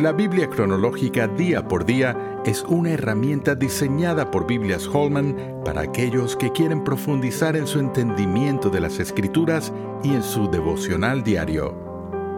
[0.00, 6.36] La Biblia cronológica día por día es una herramienta diseñada por Biblias Holman para aquellos
[6.36, 11.74] que quieren profundizar en su entendimiento de las escrituras y en su devocional diario.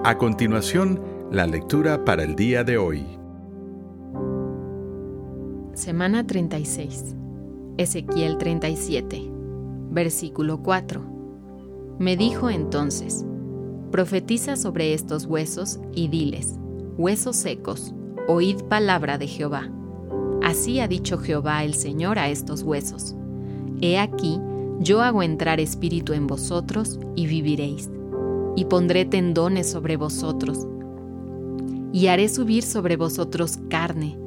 [0.02, 3.06] A continuación, la lectura para el día de hoy.
[5.74, 7.14] Semana 36.
[7.78, 9.22] Ezequiel 37.
[9.92, 11.00] Versículo 4.
[12.00, 13.24] Me dijo entonces,
[13.92, 16.58] profetiza sobre estos huesos y diles,
[16.98, 17.94] huesos secos,
[18.28, 19.70] oíd palabra de Jehová.
[20.42, 23.14] Así ha dicho Jehová el Señor a estos huesos.
[23.80, 24.40] He aquí,
[24.80, 27.90] yo hago entrar espíritu en vosotros y viviréis,
[28.56, 30.66] y pondré tendones sobre vosotros,
[31.92, 34.18] y haré subir sobre vosotros carne,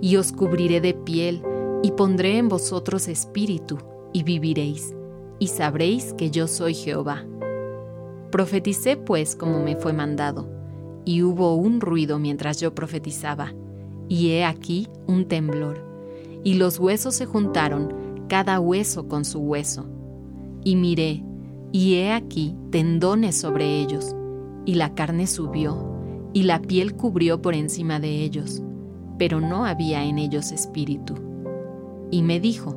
[0.00, 1.42] y os cubriré de piel,
[1.82, 3.78] y pondré en vosotros espíritu,
[4.12, 4.94] y viviréis,
[5.38, 7.24] y sabréis que yo soy Jehová.
[8.30, 10.53] Profeticé pues como me fue mandado
[11.04, 13.52] y hubo un ruido mientras yo profetizaba,
[14.08, 15.82] y he aquí un temblor,
[16.42, 17.92] y los huesos se juntaron,
[18.28, 19.86] cada hueso con su hueso.
[20.64, 21.22] Y miré,
[21.72, 24.14] y he aquí tendones sobre ellos,
[24.64, 25.92] y la carne subió,
[26.32, 28.62] y la piel cubrió por encima de ellos,
[29.18, 31.14] pero no había en ellos espíritu.
[32.10, 32.76] Y me dijo,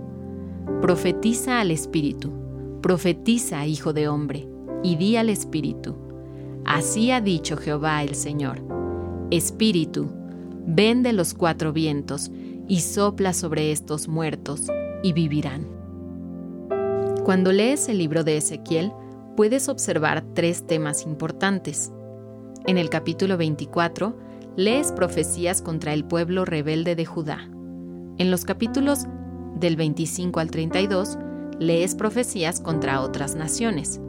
[0.81, 2.31] Profetiza al espíritu,
[2.81, 4.47] profetiza, hijo de hombre,
[4.83, 6.06] y di al espíritu
[6.67, 8.61] Así ha dicho Jehová el Señor.
[9.31, 10.09] Espíritu,
[10.65, 12.29] ven de los cuatro vientos
[12.67, 14.67] y sopla sobre estos muertos
[15.01, 15.65] y vivirán.
[17.23, 18.91] Cuando lees el libro de Ezequiel,
[19.37, 21.93] puedes observar tres temas importantes.
[22.65, 24.17] En el capítulo 24,
[24.57, 27.49] lees profecías contra el pueblo rebelde de Judá.
[28.17, 29.05] En los capítulos
[29.55, 31.17] del 25 al 32,
[31.59, 34.01] lees profecías contra otras naciones.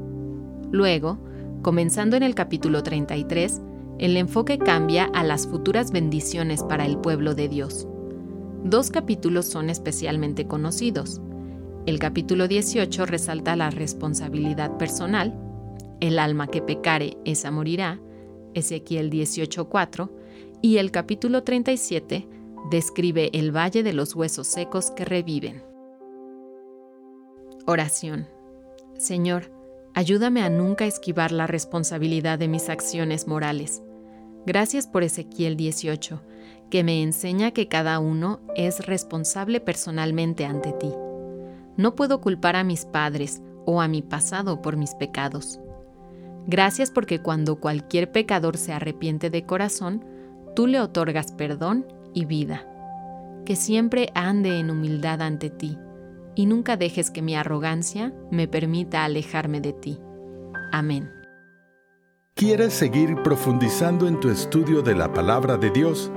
[0.72, 1.18] Luego,
[1.62, 3.60] Comenzando en el capítulo 33,
[3.98, 7.88] el enfoque cambia a las futuras bendiciones para el pueblo de Dios.
[8.62, 11.20] Dos capítulos son especialmente conocidos.
[11.86, 15.36] El capítulo 18 resalta la responsabilidad personal,
[16.00, 18.00] el alma que pecare, esa morirá,
[18.54, 20.10] Ezequiel 18.4,
[20.62, 22.28] y el capítulo 37
[22.70, 25.62] describe el valle de los huesos secos que reviven.
[27.66, 28.28] Oración.
[28.96, 29.57] Señor,
[29.98, 33.82] Ayúdame a nunca esquivar la responsabilidad de mis acciones morales.
[34.46, 36.22] Gracias por Ezequiel 18,
[36.70, 40.92] que me enseña que cada uno es responsable personalmente ante ti.
[41.76, 45.58] No puedo culpar a mis padres o a mi pasado por mis pecados.
[46.46, 50.04] Gracias porque cuando cualquier pecador se arrepiente de corazón,
[50.54, 51.84] tú le otorgas perdón
[52.14, 52.68] y vida.
[53.44, 55.76] Que siempre ande en humildad ante ti
[56.34, 59.98] y nunca dejes que mi arrogancia me permita alejarme de ti.
[60.72, 61.10] Amén.
[62.34, 66.12] ¿Quieres seguir profundizando en tu estudio de la palabra de Dios?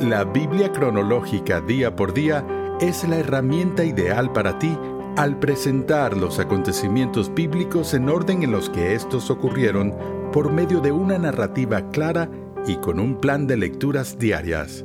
[0.00, 2.46] La Biblia cronológica día por día
[2.80, 4.76] es la herramienta ideal para ti
[5.16, 9.94] al presentar los acontecimientos bíblicos en orden en los que estos ocurrieron
[10.32, 12.30] por medio de una narrativa clara
[12.66, 14.84] y con un plan de lecturas diarias.